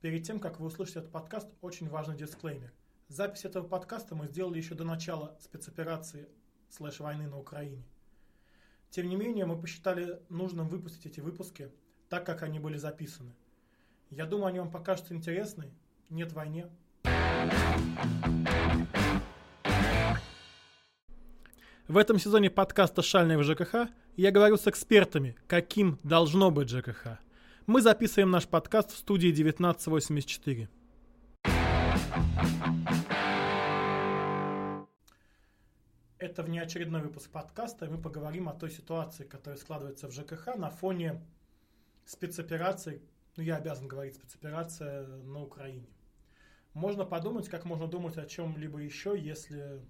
Перед 0.00 0.22
тем, 0.22 0.40
как 0.40 0.58
вы 0.58 0.68
услышите 0.68 1.00
этот 1.00 1.12
подкаст, 1.12 1.50
очень 1.60 1.90
важный 1.90 2.16
дисклеймер. 2.16 2.72
Запись 3.08 3.44
этого 3.44 3.68
подкаста 3.68 4.14
мы 4.14 4.28
сделали 4.28 4.56
еще 4.56 4.74
до 4.74 4.82
начала 4.82 5.36
спецоперации 5.42 6.26
слэш 6.70 7.00
войны 7.00 7.28
на 7.28 7.38
Украине. 7.38 7.84
Тем 8.88 9.10
не 9.10 9.16
менее, 9.16 9.44
мы 9.44 9.60
посчитали 9.60 10.18
нужным 10.30 10.68
выпустить 10.68 11.04
эти 11.04 11.20
выпуски 11.20 11.70
так, 12.08 12.24
как 12.24 12.42
они 12.42 12.58
были 12.58 12.78
записаны. 12.78 13.34
Я 14.08 14.24
думаю, 14.24 14.46
они 14.46 14.60
вам 14.60 14.70
покажутся 14.70 15.12
интересны. 15.12 15.70
Нет 16.08 16.32
войне. 16.32 16.70
В 21.88 21.98
этом 21.98 22.18
сезоне 22.18 22.48
подкаста 22.48 23.02
«Шальный 23.02 23.36
в 23.36 23.42
ЖКХ» 23.42 23.90
я 24.16 24.30
говорю 24.30 24.56
с 24.56 24.66
экспертами, 24.66 25.36
каким 25.46 25.98
должно 26.04 26.50
быть 26.50 26.70
ЖКХ. 26.70 27.18
Мы 27.70 27.82
записываем 27.82 28.32
наш 28.32 28.48
подкаст 28.48 28.90
в 28.90 28.96
студии 28.96 29.30
1984. 29.30 30.68
Это 36.18 36.42
внеочередной 36.42 37.02
выпуск 37.02 37.30
подкаста, 37.30 37.86
и 37.86 37.88
мы 37.88 37.98
поговорим 38.02 38.48
о 38.48 38.54
той 38.54 38.72
ситуации, 38.72 39.22
которая 39.22 39.56
складывается 39.56 40.08
в 40.08 40.12
ЖКХ 40.12 40.56
на 40.56 40.70
фоне 40.70 41.24
спецоперации, 42.06 43.02
ну 43.36 43.44
я 43.44 43.58
обязан 43.58 43.86
говорить 43.86 44.16
спецоперация 44.16 45.06
на 45.06 45.40
Украине. 45.40 45.86
Можно 46.74 47.04
подумать, 47.04 47.48
как 47.48 47.64
можно 47.64 47.86
думать 47.86 48.18
о 48.18 48.26
чем-либо 48.26 48.80
еще, 48.80 49.16
если 49.16 49.80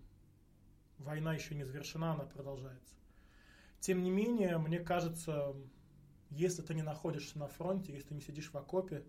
война 0.98 1.32
еще 1.32 1.54
не 1.54 1.64
завершена, 1.64 2.12
она 2.12 2.24
продолжается. 2.24 2.94
Тем 3.78 4.02
не 4.02 4.10
менее, 4.10 4.58
мне 4.58 4.80
кажется, 4.80 5.54
если 6.30 6.62
ты 6.62 6.74
не 6.74 6.82
находишься 6.82 7.38
на 7.38 7.48
фронте, 7.48 7.92
если 7.92 8.08
ты 8.08 8.14
не 8.14 8.20
сидишь 8.20 8.50
в 8.50 8.56
окопе, 8.56 9.04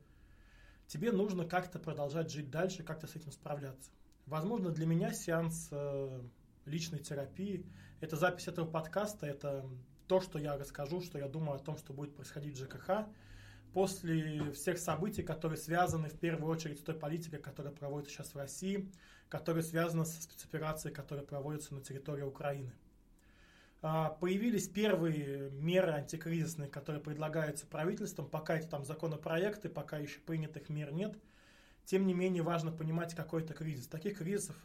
тебе 0.88 1.12
нужно 1.12 1.46
как-то 1.46 1.80
продолжать 1.80 2.32
жить 2.32 2.50
дальше, 2.50 2.84
как-то 2.84 3.08
с 3.08 3.16
этим 3.16 3.32
справляться. 3.32 3.92
Возможно, 4.26 4.70
для 4.72 4.86
меня 4.86 5.14
сеанс 5.14 5.70
э, 5.72 6.22
личной 6.66 7.00
терапии, 7.00 7.66
это 8.00 8.16
запись 8.16 8.48
этого 8.48 8.70
подкаста, 8.70 9.26
это 9.26 9.66
то, 10.08 10.20
что 10.20 10.40
я 10.40 10.58
расскажу, 10.58 11.02
что 11.02 11.18
я 11.18 11.28
думаю 11.28 11.56
о 11.56 11.64
том, 11.64 11.78
что 11.78 11.94
будет 11.94 12.16
происходить 12.16 12.58
в 12.58 12.64
ЖКХ 12.64 13.08
после 13.74 14.52
всех 14.52 14.78
событий, 14.78 15.24
которые 15.24 15.58
связаны 15.58 16.10
в 16.10 16.20
первую 16.20 16.52
очередь 16.52 16.80
с 16.80 16.84
той 16.84 16.96
политикой, 16.96 17.40
которая 17.40 17.74
проводится 17.74 18.16
сейчас 18.16 18.34
в 18.34 18.38
России, 18.38 18.92
которая 19.30 19.64
связана 19.64 20.04
со 20.04 20.22
спецоперацией, 20.22 20.94
которая 20.94 21.26
проводится 21.26 21.74
на 21.74 21.82
территории 21.82 22.24
Украины. 22.24 22.74
А, 23.84 24.10
появились 24.10 24.68
первые 24.68 25.50
меры 25.52 25.92
антикризисные, 25.92 26.70
которые 26.70 27.02
предлагаются 27.02 27.66
правительством. 27.66 28.28
Пока 28.28 28.58
это 28.58 28.68
там 28.68 28.86
законопроекты, 28.86 29.70
пока 29.70 29.98
еще 29.98 30.20
принятых 30.20 30.70
мер 30.70 30.92
нет. 30.94 31.18
Тем 31.86 32.06
не 32.06 32.14
менее, 32.14 32.44
важно 32.44 32.72
понимать, 32.72 33.16
какой 33.16 33.44
это 33.44 33.54
кризис. 33.54 33.88
Таких 33.88 34.20
кризисов, 34.20 34.56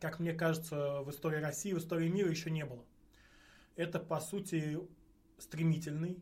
как 0.00 0.18
мне 0.18 0.32
кажется, 0.32 1.02
в 1.02 1.10
истории 1.10 1.40
России, 1.40 1.72
в 1.72 1.78
истории 1.78 2.08
мира 2.08 2.28
еще 2.28 2.50
не 2.50 2.64
было. 2.64 2.84
Это, 3.76 4.00
по 4.00 4.20
сути, 4.20 4.78
стремительный 5.38 6.20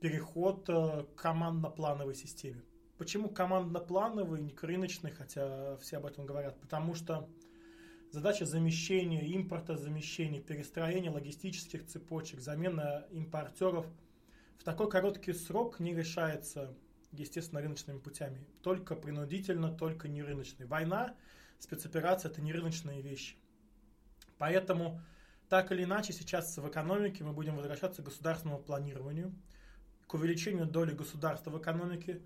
переход 0.00 0.68
э, 0.68 1.04
к 1.04 1.20
командно-плановой 1.20 2.14
системе. 2.14 2.62
Почему 2.96 3.28
командно-плановый, 3.28 4.40
не 4.40 4.52
к 4.52 4.62
рыночный, 4.62 5.10
хотя 5.10 5.76
все 5.78 5.96
об 5.96 6.06
этом 6.06 6.26
говорят? 6.26 6.60
Потому 6.60 6.94
что 6.94 7.28
задача 8.10 8.46
замещения 8.46 9.22
импорта, 9.22 9.76
замещения, 9.76 10.40
перестроения 10.40 11.10
логистических 11.10 11.86
цепочек, 11.86 12.40
замена 12.40 13.06
импортеров 13.10 13.86
в 14.58 14.64
такой 14.64 14.90
короткий 14.90 15.32
срок 15.32 15.78
не 15.78 15.94
решается, 15.94 16.74
естественно, 17.12 17.60
рыночными 17.60 17.98
путями. 17.98 18.44
Только 18.62 18.96
принудительно, 18.96 19.72
только 19.72 20.08
не 20.08 20.22
рыночный. 20.22 20.66
Война, 20.66 21.14
спецоперация– 21.58 22.30
это 22.32 22.40
не 22.40 22.52
рыночные 22.52 23.00
вещи. 23.00 23.36
Поэтому, 24.36 25.00
так 25.48 25.70
или 25.72 25.84
иначе, 25.84 26.12
сейчас 26.12 26.56
в 26.56 26.68
экономике 26.68 27.24
мы 27.24 27.32
будем 27.32 27.56
возвращаться 27.56 28.02
к 28.02 28.06
государственному 28.06 28.60
планированию, 28.60 29.32
к 30.06 30.14
увеличению 30.14 30.66
доли 30.66 30.92
государства 30.92 31.50
в 31.50 31.58
экономике. 31.58 32.20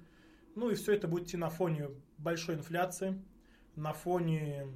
Ну 0.55 0.71
и 0.71 0.75
все 0.75 0.95
это 0.95 1.09
будет 1.09 1.29
идти 1.29 1.37
на 1.37 1.51
фоне 1.51 1.91
большой 2.19 2.55
инфляции, 2.55 3.23
на 3.75 3.93
фоне 3.93 4.67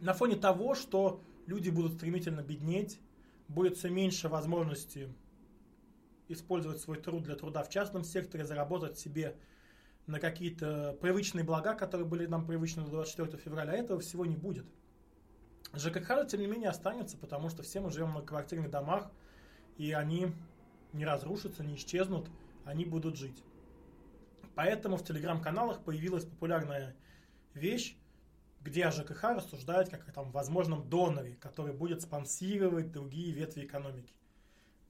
на 0.00 0.12
фоне 0.12 0.36
того, 0.36 0.74
что 0.74 1.22
люди 1.46 1.70
будут 1.70 1.94
стремительно 1.94 2.42
беднеть, 2.42 3.00
будет 3.48 3.76
все 3.76 3.88
меньше 3.90 4.28
возможности 4.28 5.12
использовать 6.28 6.80
свой 6.80 6.98
труд 6.98 7.22
для 7.22 7.36
труда 7.36 7.62
в 7.62 7.70
частном 7.70 8.04
секторе, 8.04 8.44
заработать 8.44 8.98
себе 8.98 9.36
на 10.06 10.20
какие-то 10.20 10.96
привычные 11.00 11.44
блага, 11.44 11.74
которые 11.74 12.06
были 12.06 12.26
нам 12.26 12.46
привычны 12.46 12.84
до 12.84 12.90
24 12.90 13.38
февраля. 13.38 13.74
Этого 13.74 14.00
всего 14.00 14.26
не 14.26 14.36
будет. 14.36 14.66
ЖКХ, 15.74 16.26
тем 16.26 16.40
не 16.40 16.46
менее, 16.46 16.70
останется, 16.70 17.16
потому 17.16 17.48
что 17.50 17.62
все 17.62 17.80
мы 17.80 17.90
живем 17.90 18.14
на 18.14 18.22
квартирных 18.22 18.70
домах, 18.70 19.10
и 19.76 19.92
они 19.92 20.32
не 20.92 21.04
разрушатся, 21.04 21.62
не 21.62 21.74
исчезнут, 21.74 22.30
они 22.64 22.84
будут 22.84 23.16
жить. 23.16 23.42
Поэтому 24.54 24.96
в 24.96 25.04
телеграм-каналах 25.04 25.84
появилась 25.84 26.24
популярная 26.24 26.96
вещь, 27.54 27.96
где 28.60 28.90
ЖКХ 28.90 29.24
рассуждает 29.24 29.88
как 29.88 30.08
о 30.08 30.12
там, 30.12 30.30
возможном 30.30 30.88
доноре, 30.88 31.36
который 31.36 31.72
будет 31.72 32.02
спонсировать 32.02 32.92
другие 32.92 33.32
ветви 33.32 33.64
экономики. 33.64 34.12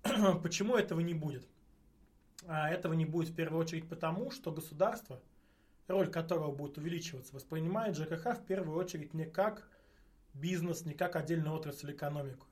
Почему 0.43 0.77
этого 0.77 1.01
не 1.01 1.15
будет? 1.15 1.47
А 2.47 2.71
этого 2.71 2.95
не 2.95 3.05
будет 3.05 3.31
в 3.31 3.35
первую 3.35 3.61
очередь 3.61 3.89
потому, 3.89 4.31
что 4.31 4.53
государство, 4.53 5.21
роль 5.87 6.09
которого 6.09 6.53
будет 6.53 6.79
увеличиваться, 6.79 7.35
воспринимает 7.35 7.97
ЖКХ 7.97 8.39
в 8.39 8.45
первую 8.47 8.79
очередь 8.79 9.13
не 9.15 9.27
как 9.27 9.69
бизнес, 10.35 10.85
не 10.85 10.95
как 10.95 11.17
отдельную 11.17 11.55
отрасль 11.55 11.93
экономику. 11.93 12.47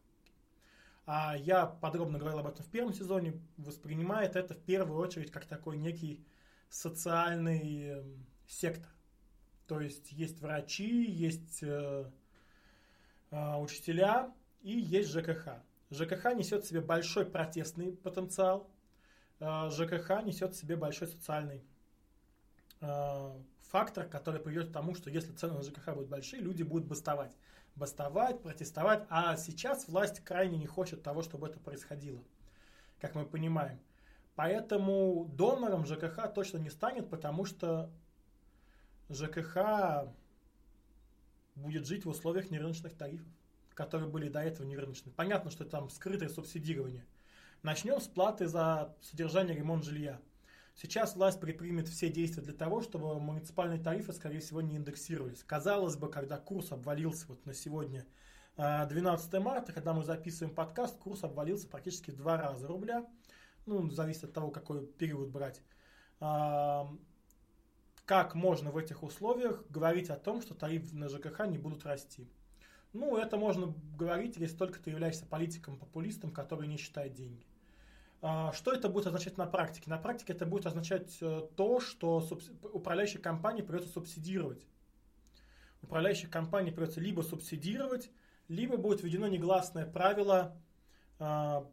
А 1.06 1.36
я 1.36 1.66
подробно 1.66 2.18
говорил 2.18 2.40
об 2.40 2.48
этом 2.48 2.64
в 2.64 2.68
первом 2.68 2.92
сезоне, 2.92 3.40
воспринимает 3.56 4.34
это 4.34 4.54
в 4.54 4.60
первую 4.62 4.98
очередь 4.98 5.30
как 5.30 5.46
такой 5.46 5.76
некий 5.76 6.26
социальный 6.68 7.90
эм, 7.90 8.26
сектор. 8.48 8.90
То 9.66 9.80
есть 9.80 10.12
есть 10.12 10.40
врачи, 10.40 11.04
есть 11.04 11.62
э, 11.62 12.10
э, 13.30 13.56
учителя 13.56 14.32
и 14.62 14.72
есть 14.72 15.10
ЖКХ. 15.10 15.48
ЖКХ 15.90 16.34
несет 16.34 16.64
в 16.64 16.68
себе 16.68 16.80
большой 16.80 17.26
протестный 17.26 17.92
потенциал. 17.92 18.70
Э, 19.40 19.70
ЖКХ 19.70 20.22
несет 20.24 20.54
в 20.54 20.58
себе 20.58 20.76
большой 20.76 21.08
социальный 21.08 21.64
э, 22.80 23.32
фактор, 23.62 24.06
который 24.06 24.40
приведет 24.40 24.70
к 24.70 24.72
тому, 24.72 24.94
что 24.94 25.10
если 25.10 25.32
цены 25.32 25.54
на 25.54 25.62
ЖКХ 25.62 25.94
будут 25.94 26.08
большие, 26.08 26.40
люди 26.40 26.62
будут 26.62 26.86
бастовать. 26.86 27.36
Бастовать, 27.74 28.42
протестовать. 28.42 29.04
А 29.10 29.36
сейчас 29.36 29.88
власть 29.88 30.20
крайне 30.20 30.58
не 30.58 30.66
хочет 30.66 31.02
того, 31.02 31.22
чтобы 31.22 31.48
это 31.48 31.58
происходило, 31.58 32.22
как 33.00 33.14
мы 33.14 33.26
понимаем. 33.26 33.80
Поэтому 34.36 35.28
донором 35.32 35.86
ЖКХ 35.86 36.32
точно 36.32 36.58
не 36.58 36.70
станет, 36.70 37.10
потому 37.10 37.44
что 37.44 37.90
ЖКХ 39.08 40.08
будет 41.54 41.86
жить 41.86 42.04
в 42.04 42.08
условиях 42.08 42.50
нерыночных 42.50 42.94
тарифов, 42.94 43.26
которые 43.74 44.08
были 44.08 44.28
до 44.28 44.40
этого 44.40 44.66
нерыночные. 44.66 45.12
Понятно, 45.12 45.50
что 45.50 45.64
там 45.64 45.90
скрытое 45.90 46.28
субсидирование. 46.28 47.06
Начнем 47.62 48.00
с 48.00 48.06
платы 48.06 48.46
за 48.46 48.94
содержание 49.00 49.56
ремонт 49.56 49.84
жилья. 49.84 50.20
Сейчас 50.74 51.16
власть 51.16 51.40
предпримет 51.40 51.88
все 51.88 52.10
действия 52.10 52.42
для 52.42 52.52
того, 52.52 52.82
чтобы 52.82 53.18
муниципальные 53.18 53.80
тарифы, 53.80 54.12
скорее 54.12 54.40
всего, 54.40 54.60
не 54.60 54.76
индексировались. 54.76 55.42
Казалось 55.42 55.96
бы, 55.96 56.10
когда 56.10 56.36
курс 56.36 56.70
обвалился 56.70 57.26
вот 57.28 57.46
на 57.46 57.54
сегодня, 57.54 58.04
12 58.56 59.34
а, 59.34 59.40
марта, 59.40 59.72
когда 59.72 59.94
мы 59.94 60.04
записываем 60.04 60.54
подкаст, 60.54 60.98
курс 60.98 61.24
обвалился 61.24 61.66
практически 61.66 62.10
в 62.10 62.16
два 62.16 62.36
раза 62.36 62.66
рубля. 62.66 63.06
Ну, 63.64 63.90
зависит 63.90 64.24
от 64.24 64.34
того, 64.34 64.50
какой 64.50 64.86
период 64.86 65.30
брать. 65.30 65.62
Как 68.06 68.36
можно 68.36 68.70
в 68.70 68.76
этих 68.76 69.02
условиях 69.02 69.64
говорить 69.68 70.10
о 70.10 70.16
том, 70.16 70.40
что 70.40 70.54
тарифы 70.54 70.94
на 70.94 71.08
ЖКХ 71.08 71.44
не 71.48 71.58
будут 71.58 71.84
расти? 71.84 72.30
Ну, 72.92 73.16
это 73.16 73.36
можно 73.36 73.74
говорить, 73.98 74.36
если 74.36 74.56
только 74.56 74.78
ты 74.78 74.90
являешься 74.90 75.26
политиком-популистом, 75.26 76.30
который 76.30 76.68
не 76.68 76.76
считает 76.76 77.14
деньги. 77.14 77.44
А, 78.22 78.52
что 78.52 78.72
это 78.72 78.88
будет 78.88 79.08
означать 79.08 79.36
на 79.36 79.46
практике? 79.46 79.90
На 79.90 79.98
практике 79.98 80.34
это 80.34 80.46
будет 80.46 80.66
означать 80.66 81.18
э, 81.20 81.48
то, 81.56 81.80
что 81.80 82.24
управляющей 82.72 83.18
компании 83.18 83.62
придется 83.62 83.92
субсидировать. 83.92 84.64
Управляющей 85.82 86.28
компании 86.28 86.70
придется 86.70 87.00
либо 87.00 87.22
субсидировать, 87.22 88.08
либо 88.46 88.76
будет 88.76 89.02
введено 89.02 89.26
негласное 89.26 89.84
правило 89.84 90.56
а, 91.18 91.68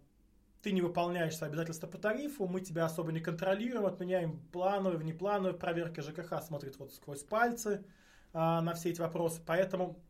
ты 0.63 0.71
не 0.71 0.81
выполняешь 0.81 1.35
свои 1.35 1.49
обязательства 1.49 1.87
по 1.87 1.97
тарифу, 1.97 2.47
мы 2.47 2.61
тебя 2.61 2.85
особо 2.85 3.11
не 3.11 3.19
контролируем, 3.19 3.85
отменяем 3.85 4.39
плановые, 4.53 4.97
внеплановые 4.97 5.53
проверки. 5.53 5.99
ЖКХ 5.99 6.41
смотрит 6.41 6.79
вот 6.79 6.93
сквозь 6.93 7.21
пальцы 7.21 7.83
а, 8.31 8.61
на 8.61 8.73
все 8.73 8.89
эти 8.89 9.01
вопросы. 9.01 9.41
Поэтому, 9.45 10.01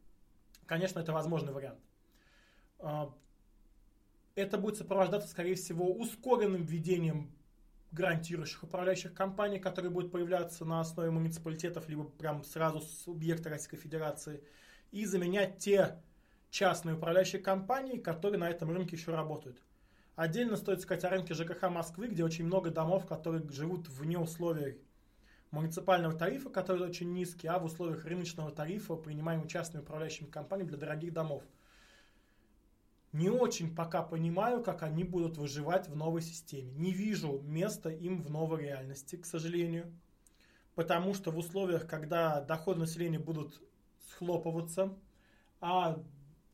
конечно, 0.68 1.00
это 1.00 1.12
возможный 1.12 1.54
вариант. 1.54 1.80
А, 2.78 3.12
это 4.36 4.60
будет 4.60 4.78
сопровождаться, 4.78 5.28
скорее 5.28 5.56
всего, 5.56 5.92
ускоренным 5.92 6.64
введением 6.64 7.32
гарантирующих 7.92 8.62
управляющих 8.62 9.16
компаний, 9.16 9.60
которые 9.60 9.90
будут 9.90 10.12
появляться 10.12 10.66
на 10.66 10.82
основе 10.82 11.10
муниципалитетов, 11.10 11.90
либо 11.90 12.04
прям 12.04 12.44
сразу 12.44 12.80
субъекта 12.80 13.50
Российской 13.50 13.78
Федерации, 13.78 14.44
и 14.92 15.06
заменять 15.06 15.58
те 15.58 16.00
частные 16.52 16.96
управляющие 16.96 17.42
компании, 17.42 17.98
которые 17.98 18.40
на 18.40 18.50
этом 18.52 18.70
рынке 18.70 18.96
еще 18.96 19.12
работают. 19.12 19.60
Отдельно 20.16 20.58
стоит 20.58 20.82
сказать 20.82 21.04
о 21.06 21.10
рынке 21.10 21.34
ЖКХ 21.34 21.70
Москвы, 21.70 22.08
где 22.08 22.24
очень 22.24 22.46
много 22.46 22.70
домов, 22.70 23.08
которые 23.08 23.48
живут 23.50 23.90
вне 23.90 24.20
условий 24.20 24.78
муниципального 25.50 26.16
тарифа, 26.16 26.50
который 26.50 26.88
очень 26.88 27.14
низкий, 27.14 27.48
а 27.48 27.58
в 27.58 27.66
условиях 27.66 28.06
рыночного 28.06 28.52
тарифа, 28.52 28.96
принимаемым 28.96 29.48
частными 29.48 29.82
управляющими 29.84 30.28
компаниями 30.28 30.70
для 30.70 30.78
дорогих 30.78 31.14
домов. 31.14 31.44
Не 33.12 33.30
очень 33.30 33.76
пока 33.76 34.02
понимаю, 34.04 34.64
как 34.64 34.82
они 34.84 35.04
будут 35.04 35.38
выживать 35.38 35.88
в 35.88 35.96
новой 35.96 36.22
системе. 36.22 36.72
Не 36.74 36.92
вижу 36.92 37.42
места 37.42 37.90
им 37.90 38.22
в 38.22 38.30
новой 38.32 38.64
реальности, 38.64 39.16
к 39.16 39.26
сожалению. 39.26 39.92
Потому 40.74 41.14
что 41.14 41.30
в 41.30 41.38
условиях, 41.38 41.88
когда 41.88 42.42
доходы 42.42 42.80
населения 42.80 43.20
будут 43.20 43.62
схлопываться, 44.10 44.98
а 45.62 46.04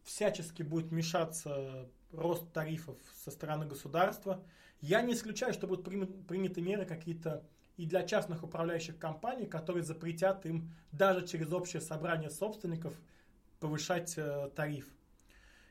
всячески 0.03 0.61
будет 0.61 0.91
мешаться 0.91 1.89
рост 2.11 2.51
тарифов 2.53 2.97
со 3.13 3.31
стороны 3.31 3.65
государства. 3.65 4.43
Я 4.81 5.01
не 5.01 5.13
исключаю, 5.13 5.53
что 5.53 5.67
будут 5.67 5.85
приняты 5.85 6.61
меры 6.61 6.85
какие-то 6.85 7.43
и 7.77 7.85
для 7.85 8.03
частных 8.03 8.43
управляющих 8.43 8.97
компаний, 8.97 9.45
которые 9.45 9.83
запретят 9.83 10.45
им 10.45 10.73
даже 10.91 11.25
через 11.25 11.51
общее 11.51 11.81
собрание 11.81 12.29
собственников 12.29 12.93
повышать 13.59 14.15
э, 14.17 14.49
тариф. 14.55 14.85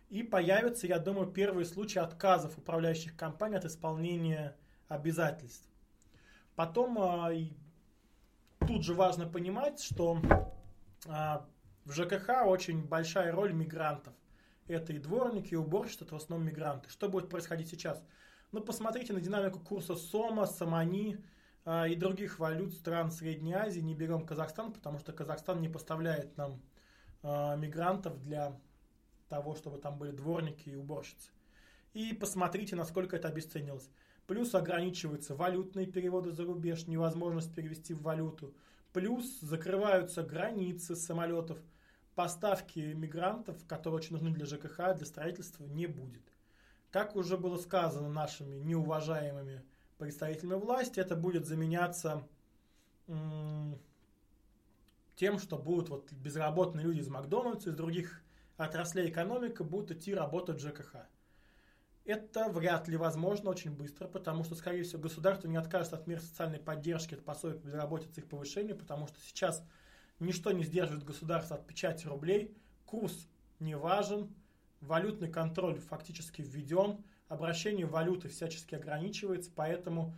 И 0.08 0.22
появятся, 0.22 0.86
я 0.86 0.98
думаю, 0.98 1.30
первые 1.30 1.66
случаи 1.66 1.98
отказов 1.98 2.56
управляющих 2.56 3.14
компаний 3.14 3.56
от 3.56 3.66
исполнения 3.66 4.56
обязательств. 4.88 5.68
Потом 6.54 6.98
э, 6.98 7.50
тут 8.66 8.84
же 8.84 8.94
важно 8.94 9.26
понимать, 9.26 9.80
что 9.80 10.18
э, 11.06 11.10
в 11.84 11.92
ЖКХ 11.92 12.46
очень 12.46 12.82
большая 12.82 13.32
роль 13.32 13.52
мигрантов– 13.52 14.14
это 14.68 14.92
и 14.92 14.98
дворники, 14.98 15.54
и 15.54 15.56
уборщицы, 15.56 16.04
это 16.04 16.14
в 16.14 16.18
основном 16.18 16.46
мигранты. 16.46 16.88
Что 16.90 17.08
будет 17.08 17.28
происходить 17.28 17.68
сейчас? 17.68 18.02
Ну, 18.52 18.60
посмотрите 18.60 19.12
на 19.12 19.20
динамику 19.20 19.60
курса 19.60 19.94
СОМа, 19.94 20.46
СОМАНИ 20.46 21.18
э, 21.64 21.90
и 21.90 21.96
других 21.96 22.38
валют 22.38 22.72
стран 22.74 23.10
Средней 23.10 23.54
Азии. 23.54 23.80
Не 23.80 23.94
берем 23.94 24.26
Казахстан, 24.26 24.72
потому 24.72 24.98
что 24.98 25.12
Казахстан 25.12 25.60
не 25.60 25.68
поставляет 25.68 26.36
нам 26.36 26.62
э, 27.22 27.56
мигрантов 27.56 28.20
для 28.20 28.58
того, 29.28 29.54
чтобы 29.54 29.78
там 29.78 29.98
были 29.98 30.12
дворники 30.12 30.70
и 30.70 30.76
уборщицы. 30.76 31.30
И 31.94 32.14
посмотрите, 32.14 32.76
насколько 32.76 33.16
это 33.16 33.28
обесценилось. 33.28 33.90
Плюс 34.26 34.54
ограничиваются 34.54 35.34
валютные 35.34 35.86
переводы 35.86 36.32
за 36.32 36.44
рубеж, 36.44 36.86
невозможность 36.86 37.54
перевести 37.54 37.94
в 37.94 38.02
валюту. 38.02 38.54
Плюс 38.92 39.40
закрываются 39.40 40.22
границы 40.22 40.96
самолетов– 40.96 41.58
поставки 42.18 42.80
мигрантов, 42.80 43.64
которые 43.68 43.98
очень 43.98 44.14
нужны 44.14 44.32
для 44.32 44.44
ЖКХ, 44.44 44.96
для 44.96 45.06
строительства, 45.06 45.62
не 45.62 45.86
будет. 45.86 46.24
Как 46.90 47.14
уже 47.14 47.38
было 47.38 47.58
сказано 47.58 48.08
нашими 48.08 48.56
неуважаемыми 48.56 49.62
представителями 49.98 50.54
власти, 50.54 50.98
это 50.98 51.14
будет 51.14 51.46
заменяться 51.46 52.26
тем, 55.14 55.38
что 55.38 55.58
будут 55.58 55.90
вот 55.90 56.12
безработные 56.12 56.86
люди 56.86 56.98
из 56.98 57.08
Макдональдса, 57.08 57.70
из 57.70 57.76
других 57.76 58.20
отраслей 58.56 59.10
экономики 59.10 59.62
будут 59.62 59.92
идти 59.92 60.12
работать 60.12 60.60
в 60.60 60.66
ЖКХ. 60.66 60.96
Это 62.04 62.48
вряд 62.48 62.88
ли 62.88 62.96
возможно 62.96 63.50
очень 63.50 63.70
быстро, 63.70 64.08
потому 64.08 64.42
что, 64.42 64.56
скорее 64.56 64.82
всего, 64.82 65.02
государство 65.02 65.46
не 65.46 65.56
откажется 65.56 65.94
от 65.94 66.08
мер 66.08 66.20
социальной 66.20 66.58
поддержки, 66.58 67.14
от 67.14 67.24
пособия 67.24 67.60
по 67.60 67.66
безработице, 67.66 68.22
их 68.22 68.28
повышению, 68.28 68.76
потому 68.76 69.06
что 69.06 69.20
сейчас 69.20 69.62
Ничто 70.20 70.52
не 70.52 70.64
сдерживает 70.64 71.04
государство 71.04 71.56
от 71.56 71.66
печати 71.66 72.06
рублей. 72.06 72.56
Курс 72.86 73.28
не 73.60 73.76
важен. 73.76 74.34
Валютный 74.80 75.30
контроль 75.30 75.78
фактически 75.78 76.42
введен. 76.42 77.04
Обращение 77.28 77.86
валюты 77.86 78.28
всячески 78.28 78.74
ограничивается. 78.74 79.50
Поэтому 79.54 80.16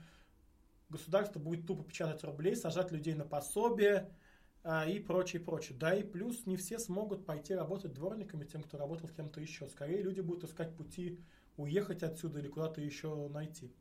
государство 0.88 1.38
будет 1.38 1.66
тупо 1.66 1.84
печатать 1.84 2.24
рублей, 2.24 2.56
сажать 2.56 2.92
людей 2.92 3.14
на 3.14 3.24
пособие 3.24 4.10
а, 4.62 4.86
и 4.86 4.98
прочее, 4.98 5.42
прочее. 5.42 5.76
Да 5.78 5.94
и 5.94 6.02
плюс 6.02 6.46
не 6.46 6.56
все 6.56 6.78
смогут 6.78 7.26
пойти 7.26 7.54
работать 7.54 7.92
дворниками, 7.92 8.44
тем, 8.44 8.62
кто 8.62 8.78
работал 8.78 9.08
кем-то 9.08 9.40
еще. 9.40 9.68
Скорее 9.68 10.02
люди 10.02 10.20
будут 10.20 10.44
искать 10.44 10.74
пути 10.76 11.20
уехать 11.56 12.02
отсюда 12.02 12.38
или 12.38 12.48
куда-то 12.48 12.80
еще 12.80 13.28
найти. 13.28 13.72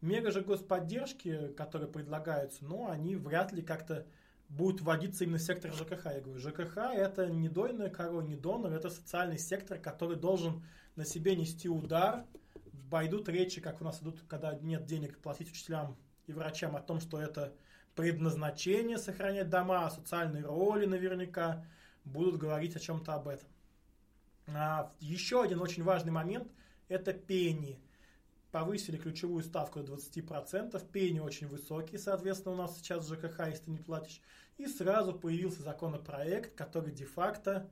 Меры 0.00 0.32
же 0.32 0.42
господдержки, 0.42 1.48
которые 1.56 1.90
предлагаются, 1.90 2.64
ну, 2.64 2.88
они 2.90 3.16
вряд 3.16 3.52
ли 3.52 3.62
как-то 3.62 4.06
будет 4.56 4.80
вводиться 4.80 5.24
именно 5.24 5.38
сектор 5.38 5.72
ЖКХ. 5.72 6.06
Я 6.06 6.20
говорю, 6.20 6.38
ЖКХ 6.38 6.76
это 6.94 7.26
не 7.26 7.48
дойная 7.48 7.90
корова, 7.90 8.22
не 8.22 8.36
донор, 8.36 8.72
это 8.72 8.88
социальный 8.88 9.38
сектор, 9.38 9.78
который 9.78 10.16
должен 10.16 10.64
на 10.96 11.04
себе 11.04 11.34
нести 11.34 11.68
удар. 11.68 12.24
Пойдут 12.90 13.28
речи, 13.28 13.60
как 13.60 13.80
у 13.80 13.84
нас 13.84 14.00
идут, 14.00 14.22
когда 14.28 14.54
нет 14.54 14.86
денег 14.86 15.18
платить 15.18 15.50
учителям 15.50 15.96
и 16.26 16.32
врачам, 16.32 16.76
о 16.76 16.80
том, 16.80 17.00
что 17.00 17.20
это 17.20 17.52
предназначение 17.96 18.98
сохранять 18.98 19.50
дома, 19.50 19.90
социальные 19.90 20.44
роли 20.44 20.86
наверняка, 20.86 21.64
будут 22.04 22.36
говорить 22.36 22.76
о 22.76 22.80
чем-то 22.80 23.14
об 23.14 23.28
этом. 23.28 23.48
А 24.46 24.92
еще 25.00 25.42
один 25.42 25.60
очень 25.60 25.82
важный 25.82 26.12
момент– 26.12 26.48
это 26.88 27.12
пени 27.12 27.80
повысили 28.54 28.98
ключевую 28.98 29.42
ставку 29.42 29.82
до 29.82 29.94
20%, 29.94 30.80
пени 30.92 31.18
очень 31.18 31.48
высокие, 31.48 31.98
соответственно, 31.98 32.54
у 32.54 32.58
нас 32.58 32.76
сейчас 32.76 33.08
ЖКХ, 33.08 33.48
если 33.48 33.64
ты 33.64 33.70
не 33.72 33.80
платишь. 33.80 34.20
И 34.58 34.68
сразу 34.68 35.12
появился 35.12 35.64
законопроект, 35.64 36.54
который 36.54 36.92
де-факто 36.92 37.68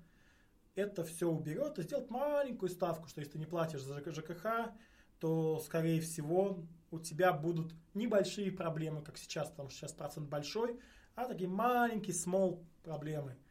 это 0.75 1.05
все 1.05 1.29
уберет 1.29 1.79
и 1.79 1.85
сделает 1.85 2.11
маленькую 2.11 2.69
ставку, 2.69 3.07
что 3.07 3.21
если 3.21 3.35
ты 3.35 3.39
не 3.39 3.47
платишь 3.47 3.83
за 3.83 4.01
ЖКХ, 4.01 4.73
то, 5.21 5.61
скорее 5.61 6.01
всего, 6.01 6.67
у 6.91 6.99
тебя 6.99 7.33
будут 7.33 7.73
небольшие 7.95 8.51
проблемы, 8.51 9.03
как 9.03 9.19
сейчас, 9.19 9.51
потому 9.51 9.69
что 9.69 9.79
сейчас 9.79 9.93
процент 9.93 10.29
большой, 10.29 10.81
а 11.15 11.27
такие 11.27 11.49
маленькие 11.49 12.17
small 12.17 12.61
проблемы– 12.83 13.37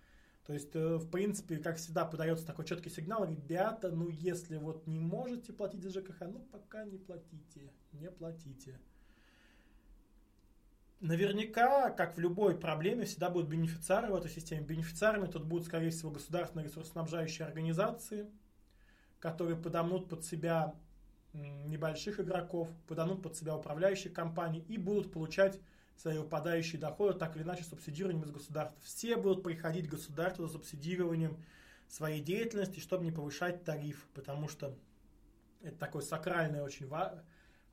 то 0.52 0.56
есть, 0.56 0.76
э, 0.76 0.98
в 0.98 1.10
принципе, 1.10 1.60
как 1.60 1.78
всегда, 1.78 2.04
подается 2.04 2.46
такой 2.46 2.66
четкий 2.66 2.90
сигнал, 2.90 3.24
ребята, 3.24 3.90
ну 3.90 4.10
если 4.10 4.58
вот 4.58 4.86
не 4.86 5.00
можете 5.00 5.54
платить 5.54 5.82
за 5.82 5.92
ЖКХ, 5.92 6.24
ну 6.24 6.40
пока 6.52 6.84
не 6.84 6.98
платите, 6.98 7.72
не 7.94 8.12
платите. 8.12 8.78
Наверняка, 11.00 11.90
как 11.92 12.18
в 12.18 12.20
любой 12.20 12.60
проблеме, 12.60 13.06
всегда 13.06 13.30
будут 13.30 13.48
бенефициары 13.48 14.12
в 14.12 14.16
этой 14.18 14.30
системе. 14.30 14.66
Бенефициарами 14.66 15.28
тут 15.28 15.46
будут, 15.46 15.68
скорее 15.68 15.90
всего, 15.90 16.12
государственные 16.12 16.66
ресурсоснабжающие 16.66 17.48
организации, 17.48 18.30
которые 19.22 19.56
подомнут 19.56 20.10
под 20.10 20.26
себя 20.26 20.76
небольших 21.32 22.20
игроков, 22.20 22.68
подомнут 22.90 23.24
под 23.24 23.38
себя 23.38 23.56
управляющие 23.56 24.14
компании 24.14 24.66
и 24.68 24.78
будут 24.78 25.14
получать 25.14 25.62
свои 26.02 26.18
выпадающие 26.18 26.82
доходы 26.82 27.18
так 27.18 27.36
или 27.36 27.44
иначе 27.44 27.64
субсидированием 27.64 28.24
из 28.24 28.32
государства. 28.32 28.80
Все 28.84 29.16
будут 29.16 29.44
приходить 29.44 29.88
к 29.88 29.92
государству 29.92 30.48
за 30.48 30.54
субсидированием 30.54 31.38
своей 31.88 32.22
деятельности, 32.22 32.80
чтобы 32.80 33.04
не 33.04 33.12
повышать 33.12 33.64
тариф, 33.64 34.08
потому 34.16 34.48
что 34.48 34.76
это 35.62 35.78
такое 35.78 36.02
сакральное 36.02 36.64
очень 36.64 36.88
ва- 36.88 37.24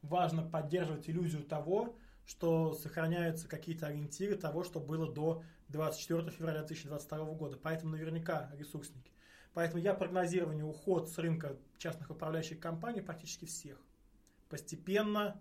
важно 0.03 0.43
поддерживать 0.43 1.09
иллюзию 1.09 1.43
того, 1.43 1.97
что 2.27 2.75
сохраняются 2.75 3.49
какие-то 3.49 3.87
ориентиры 3.87 4.37
того, 4.37 4.63
что 4.63 4.79
было 4.79 5.11
до 5.11 5.43
24 5.69 6.31
февраля 6.31 6.59
2022 6.59 7.25
года. 7.33 7.57
Поэтому 7.57 7.93
наверняка 7.93 8.51
ресурсники. 8.53 9.11
Поэтому 9.55 9.83
я 9.83 9.95
прогнозирую 9.95 10.67
уход 10.67 11.09
с 11.09 11.17
рынка 11.17 11.57
частных 11.79 12.11
управляющих 12.11 12.61
компаний 12.61 13.01
практически 13.01 13.47
всех. 13.47 13.79
Постепенно, 14.51 15.41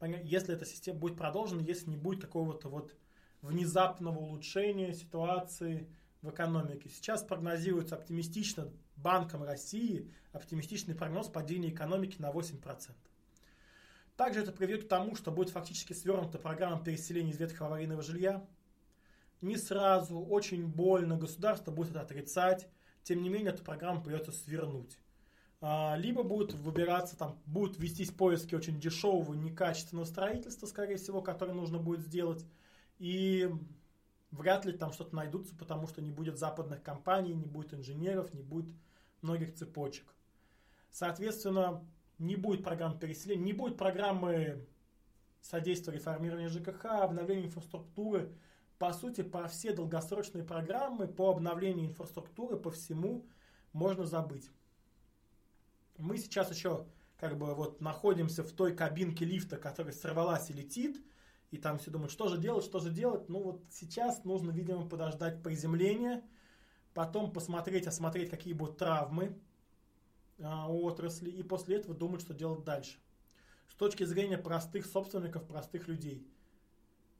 если 0.00 0.54
эта 0.54 0.64
система 0.64 0.98
будет 0.98 1.16
продолжена, 1.16 1.62
если 1.62 1.90
не 1.90 1.96
будет 1.96 2.22
какого-то 2.22 2.68
вот 2.68 2.94
внезапного 3.42 4.18
улучшения 4.18 4.92
ситуации 4.92 5.88
в 6.22 6.30
экономике. 6.30 6.88
Сейчас 6.88 7.22
прогнозируется 7.22 7.96
оптимистично 7.96 8.68
Банком 8.96 9.42
России 9.42 10.10
оптимистичный 10.32 10.94
прогноз 10.94 11.28
падения 11.28 11.70
экономики 11.70 12.16
на 12.20 12.30
8%. 12.30 12.92
Также 14.16 14.40
это 14.40 14.52
приведет 14.52 14.84
к 14.84 14.88
тому, 14.88 15.14
что 15.14 15.30
будет 15.30 15.50
фактически 15.50 15.92
свернута 15.92 16.38
программа 16.38 16.82
переселения 16.82 17.32
из 17.32 17.38
ветхого 17.38 17.68
аварийного 17.68 18.02
жилья. 18.02 18.46
Не 19.42 19.56
сразу, 19.56 20.18
очень 20.18 20.66
больно, 20.66 21.16
государство 21.16 21.70
будет 21.70 21.90
это 21.90 22.00
отрицать. 22.00 22.68
Тем 23.02 23.22
не 23.22 23.28
менее, 23.28 23.52
эту 23.52 23.62
программу 23.62 24.02
придется 24.02 24.32
свернуть. 24.32 24.98
А, 25.60 25.96
либо 25.96 26.22
будут 26.22 26.54
выбираться, 26.54 27.16
там, 27.16 27.38
будут 27.46 27.78
вестись 27.78 28.10
поиски 28.10 28.54
очень 28.54 28.78
дешевого, 28.78 29.34
некачественного 29.34 30.04
строительства, 30.04 30.66
скорее 30.66 30.96
всего, 30.96 31.22
которое 31.22 31.54
нужно 31.54 31.78
будет 31.78 32.00
сделать. 32.00 32.44
И 32.98 33.50
вряд 34.30 34.64
ли 34.66 34.72
там 34.72 34.92
что-то 34.92 35.16
найдутся, 35.16 35.54
потому 35.56 35.86
что 35.86 36.02
не 36.02 36.10
будет 36.10 36.38
западных 36.38 36.82
компаний, 36.82 37.34
не 37.34 37.46
будет 37.46 37.74
инженеров, 37.74 38.34
не 38.34 38.42
будет 38.42 38.68
многих 39.22 39.54
цепочек. 39.54 40.14
Соответственно, 40.90 41.84
не 42.18 42.36
будет 42.36 42.62
программы 42.62 42.98
переселения, 42.98 43.44
не 43.44 43.52
будет 43.52 43.76
программы 43.76 44.66
содействие 45.40 45.98
реформированию 45.98 46.50
ЖКХ, 46.50 46.84
обновлению 46.86 47.46
инфраструктуры, 47.46 48.32
по 48.78 48.92
сути, 48.92 49.22
по 49.22 49.46
все 49.48 49.72
долгосрочные 49.72 50.44
программы 50.44 51.06
по 51.08 51.30
обновлению 51.30 51.86
инфраструктуры, 51.86 52.58
по 52.58 52.70
всему 52.70 53.26
можно 53.72 54.04
забыть. 54.04 54.50
Мы 55.98 56.18
сейчас 56.18 56.50
еще 56.50 56.86
как 57.16 57.38
бы 57.38 57.54
вот 57.54 57.80
находимся 57.80 58.42
в 58.42 58.52
той 58.52 58.74
кабинке 58.74 59.24
лифта, 59.24 59.56
которая 59.56 59.92
сорвалась 59.92 60.50
и 60.50 60.52
летит, 60.52 61.02
и 61.50 61.58
там 61.58 61.78
все 61.78 61.90
думают, 61.90 62.12
что 62.12 62.28
же 62.28 62.38
делать, 62.38 62.64
что 62.64 62.78
же 62.78 62.90
делать. 62.90 63.28
Ну 63.28 63.42
вот 63.42 63.64
сейчас 63.70 64.24
нужно, 64.24 64.50
видимо, 64.50 64.88
подождать 64.88 65.42
приземления, 65.42 66.22
потом 66.94 67.32
посмотреть, 67.32 67.86
осмотреть, 67.86 68.30
какие 68.30 68.52
будут 68.52 68.78
травмы 68.78 69.38
а, 70.40 70.68
у 70.68 70.84
отрасли, 70.84 71.30
и 71.30 71.42
после 71.42 71.76
этого 71.76 71.94
думать, 71.94 72.20
что 72.20 72.34
делать 72.34 72.64
дальше. 72.64 72.98
С 73.68 73.74
точки 73.74 74.04
зрения 74.04 74.38
простых 74.38 74.86
собственников, 74.86 75.46
простых 75.46 75.88
людей, 75.88 76.26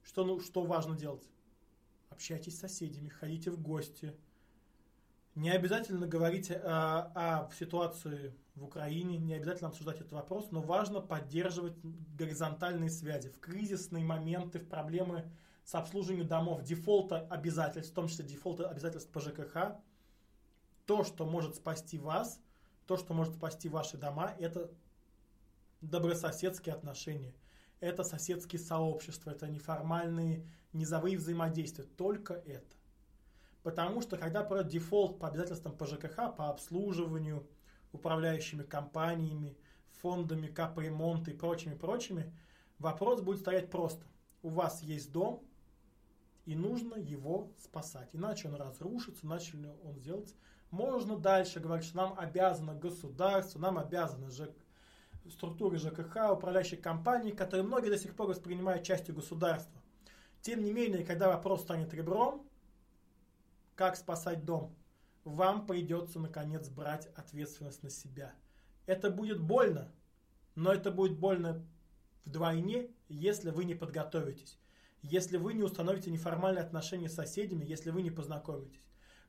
что, 0.03 0.25
ну, 0.25 0.41
что 0.41 0.63
важно 0.63 0.97
делать? 0.97 1.29
Общайтесь 2.11 2.57
с 2.57 2.61
соседями, 2.61 3.09
ходите 3.09 3.51
в 3.51 3.61
гости. 3.61 4.15
Не 5.35 5.51
обязательно 5.51 6.07
говорить 6.07 6.51
о, 6.51 7.13
о 7.15 7.51
ситуации 7.53 8.35
в 8.57 8.65
Украине, 8.65 9.19
не 9.19 9.35
обязательно 9.35 9.69
обсуждать 9.69 10.01
этот 10.01 10.13
вопрос, 10.13 10.51
но 10.51 10.63
важно 10.63 11.01
поддерживать 11.01 11.75
горизонтальные 12.19 12.91
связи. 12.91 13.29
В 13.29 13.39
кризисные 13.39 14.05
моменты, 14.05 14.59
в 14.59 14.67
проблемы 14.67 15.31
с 15.65 15.75
обслуживанием 15.75 16.27
домов, 16.27 16.63
дефолта 16.63 17.27
обязательств, 17.29 17.93
в 17.93 17.95
том 17.95 18.09
числе 18.09 18.25
дефолта 18.25 18.69
обязательств 18.69 19.11
по 19.11 19.21
ЖКХ, 19.21 19.77
то, 20.87 21.05
что 21.05 21.27
может 21.27 21.57
спасти 21.57 21.99
вас, 21.99 22.41
то, 22.87 22.97
что 22.97 23.13
может 23.13 23.35
спасти 23.35 23.69
ваши 23.69 23.99
дома, 23.99 24.35
это 24.39 24.71
добрососедские 25.83 26.75
отношения. 26.75 27.35
Это 27.81 28.05
соседские 28.05 28.59
сообщества, 28.59 29.33
это 29.33 29.49
неформальные 29.49 30.47
низовые 30.73 31.19
взаимодействия. 31.19 31.85
Только 31.85 32.35
это. 32.35 32.75
Потому 33.63 34.01
что 34.01 34.17
когда 34.17 34.45
пройдет 34.45 34.71
дефолт 34.71 35.19
по 35.19 35.29
обязательствам 35.29 35.77
по 35.77 35.87
ЖКХ, 35.87 36.35
по 36.37 36.49
обслуживанию, 36.49 37.47
управляющими 37.93 38.63
компаниями, 38.63 39.57
фондами 40.01 40.47
капремонта 40.49 41.31
и 41.31 41.35
прочими-прочими, 41.35 42.33
вопрос 42.79 43.21
будет 43.21 43.41
стоять 43.41 43.71
просто. 43.71 44.05
У 44.43 44.51
вас 44.51 44.83
есть 44.83 45.13
дом, 45.13 45.43
и 46.45 46.55
нужно 46.55 46.95
его 46.95 47.51
спасать. 47.59 48.09
Иначе 48.13 48.49
он 48.49 48.55
разрушится, 48.55 49.27
иначе 49.27 49.57
он 49.85 49.97
сделается. 49.97 50.37
Можно 50.71 51.17
дальше 51.17 51.61
говорить, 51.61 51.87
что 51.87 51.97
нам 51.97 52.19
обязано 52.19 52.75
государство, 52.75 53.59
нам 53.59 53.79
обязаны 53.79 54.31
ЖКХ, 54.31 54.53
структуры 55.31 55.79
ЖКХ, 55.79 56.33
управляющие 56.33 56.81
компании, 56.81 57.33
которые 57.33 57.67
многие 57.67 57.91
до 57.91 57.99
сих 57.99 58.15
пор 58.15 58.29
воспринимают 58.29 58.85
частью 58.85 59.15
государства. 59.15 59.81
Тем 60.41 60.63
не 60.63 60.73
менее, 60.73 61.05
когда 61.05 61.29
вопрос 61.29 61.63
станет 61.63 61.93
ребром, 61.93 62.47
как 63.75 63.97
спасать 63.97 64.45
дом, 64.45 64.75
вам 65.31 65.67
придется 65.67 66.19
наконец 66.19 66.69
брать 66.69 67.07
ответственность 67.15 67.83
на 67.83 67.91
себя. 67.91 68.35
Это 68.87 69.11
будет 69.11 69.41
больно, 69.41 69.93
но 70.55 70.73
это 70.73 70.91
будет 70.91 71.19
больно 71.19 71.67
вдвойне, 72.25 72.89
если 73.09 73.51
вы 73.51 73.65
не 73.65 73.75
подготовитесь, 73.75 74.59
если 75.03 75.37
вы 75.37 75.55
не 75.55 75.63
установите 75.63 76.11
неформальные 76.11 76.65
отношения 76.65 77.09
с 77.09 77.15
соседями, 77.15 77.65
если 77.65 77.91
вы 77.91 78.03
не 78.03 78.11
познакомитесь. 78.11 78.83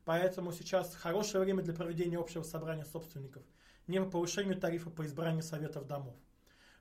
Поэтому 0.05 0.53
сейчас 0.53 0.95
хорошее 0.95 1.43
время 1.43 1.63
для 1.63 1.73
проведения 1.73 2.17
общего 2.17 2.43
собрания 2.43 2.85
собственников– 2.85 3.43
не 3.87 3.99
по 4.01 4.09
повышению 4.09 4.59
тарифа 4.59 4.89
по 4.89 5.05
избранию 5.05 5.43
советов 5.43 5.87
домов. 5.87 6.15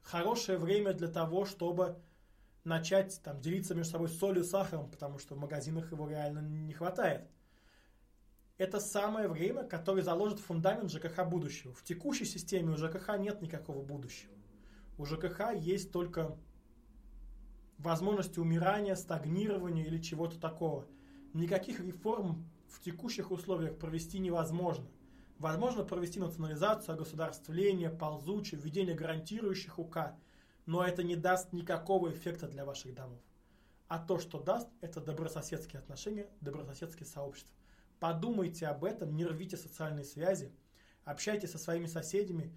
Хорошее 0.02 0.58
время 0.58 0.92
для 0.92 1.08
того, 1.08 1.44
чтобы 1.46 1.96
начать 2.64 3.20
там, 3.22 3.40
делиться 3.40 3.74
между 3.74 3.92
собой 3.92 4.08
солью, 4.08 4.44
сахаром, 4.44 4.90
потому 4.90 5.18
что 5.18 5.34
в 5.34 5.38
магазинах 5.38 5.90
его 5.92 6.08
реально 6.08 6.40
не 6.40 6.72
хватает. 6.72 7.28
Это 8.58 8.80
самое 8.80 9.28
время, 9.28 9.64
которое 9.64 10.02
заложит 10.02 10.40
фундамент 10.40 10.90
ЖКХ 10.90 11.28
будущего. 11.28 11.74
В 11.74 11.82
текущей 11.82 12.24
системе 12.24 12.72
у 12.72 12.76
ЖКХ 12.76 13.18
нет 13.18 13.42
никакого 13.42 13.82
будущего. 13.82 14.32
У 14.96 15.04
ЖКХ 15.04 15.52
есть 15.54 15.92
только 15.92 16.38
возможности 17.76 18.38
умирания, 18.38 18.94
стагнирования 18.94 19.84
или 19.84 19.98
чего-то 19.98 20.40
такого. 20.40 20.86
Никаких 21.34 21.80
реформ 21.80 22.48
в 22.68 22.80
текущих 22.80 23.30
условиях 23.30 23.78
провести 23.78 24.18
невозможно. 24.18 24.86
Возможно 25.38 25.84
провести 25.84 26.18
национализацию, 26.18 26.94
огосударствление, 26.94 27.90
ползучее, 27.90 28.58
введение 28.58 28.94
гарантирующих 28.94 29.78
УК, 29.78 30.16
но 30.64 30.82
это 30.82 31.02
не 31.02 31.14
даст 31.14 31.52
никакого 31.52 32.10
эффекта 32.10 32.48
для 32.48 32.64
ваших 32.64 32.94
домов. 32.94 33.20
А 33.88 33.98
то, 33.98 34.18
что 34.18 34.40
даст, 34.40 34.70
это 34.80 35.02
добрососедские 35.02 35.80
отношения, 35.80 36.26
добрососедские 36.40 37.06
сообщества. 37.06 37.54
Подумайте 37.98 38.66
об 38.66 38.84
этом, 38.84 39.16
не 39.16 39.24
рвите 39.24 39.56
социальные 39.56 40.04
связи, 40.04 40.52
общайтесь 41.04 41.52
со 41.52 41.58
своими 41.58 41.86
соседями, 41.86 42.52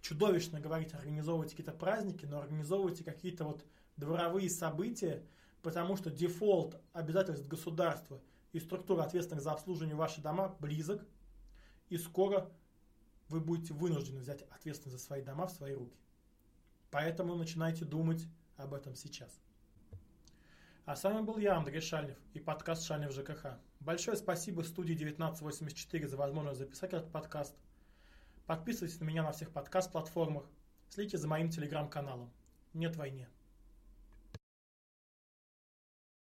чудовищно 0.00 0.60
говорить, 0.60 0.92
организовывайте 0.94 1.52
какие-то 1.52 1.72
праздники, 1.72 2.26
но 2.26 2.38
организовывайте 2.40 3.04
какие-то 3.04 3.44
вот 3.44 3.64
дворовые 3.96 4.50
события, 4.50 5.22
потому 5.62 5.96
что 5.96 6.10
дефолт 6.10 6.80
обязательств 6.92 7.46
государства 7.46 8.20
и 8.52 8.60
структура 8.60 9.02
ответственных 9.04 9.42
за 9.42 9.52
обслуживание 9.52 9.96
ваших 9.96 10.22
дома 10.22 10.56
близок, 10.60 11.06
и 11.88 11.96
скоро 11.96 12.50
вы 13.28 13.40
будете 13.40 13.74
вынуждены 13.74 14.20
взять 14.20 14.42
ответственность 14.50 15.00
за 15.00 15.06
свои 15.06 15.22
дома 15.22 15.46
в 15.46 15.52
свои 15.52 15.74
руки. 15.74 15.96
Поэтому 16.90 17.34
начинайте 17.34 17.84
думать 17.84 18.26
об 18.56 18.74
этом 18.74 18.94
сейчас. 18.94 19.40
А 20.86 20.96
с 20.96 21.02
вами 21.02 21.22
был 21.22 21.38
я, 21.38 21.56
Андрей 21.56 21.80
Шальнев, 21.80 22.18
и 22.34 22.40
подкаст 22.40 22.84
«Шальнев 22.84 23.10
ЖКХ». 23.10 23.58
Большое 23.80 24.18
спасибо 24.18 24.60
студии 24.60 24.92
1984 24.92 26.08
за 26.08 26.16
возможность 26.18 26.58
записать 26.58 26.92
этот 26.92 27.10
подкаст. 27.10 27.56
Подписывайтесь 28.44 29.00
на 29.00 29.04
меня 29.04 29.22
на 29.22 29.32
всех 29.32 29.50
подкаст-платформах. 29.50 30.44
Следите 30.90 31.16
за 31.16 31.26
моим 31.26 31.48
телеграм-каналом. 31.48 32.30
Нет 32.74 32.96
войне. 32.96 33.30